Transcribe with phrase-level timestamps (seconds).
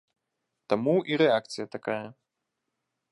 [0.73, 2.01] Таму і рэакцыя такая.